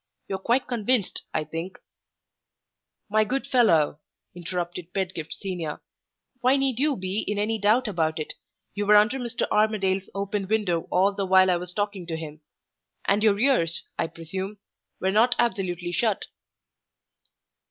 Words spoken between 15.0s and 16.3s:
not absolutely shut."